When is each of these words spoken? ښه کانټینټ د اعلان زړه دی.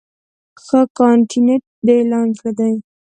ښه 0.63 0.81
کانټینټ 0.97 1.63
د 1.85 1.87
اعلان 1.99 2.27
زړه 2.37 2.51
دی. 2.59 2.73